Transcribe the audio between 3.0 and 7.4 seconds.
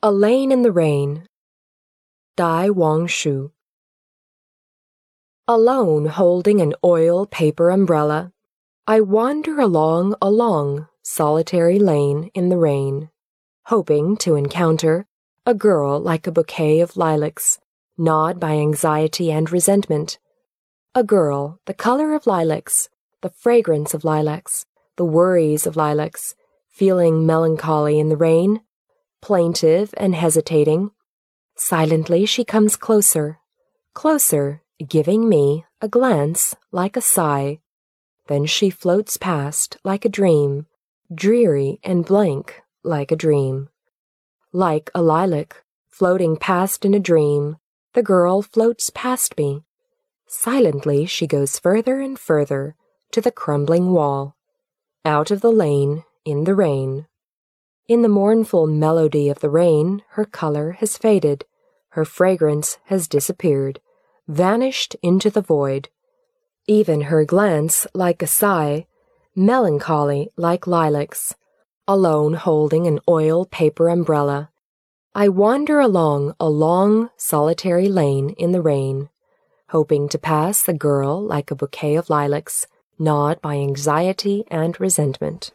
Shu. Alone holding an oil